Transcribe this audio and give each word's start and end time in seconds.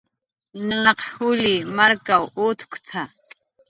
"Naq 0.83 0.99
juli 1.11 1.55
markaw 1.77 2.23
utkt""a" 2.47 3.03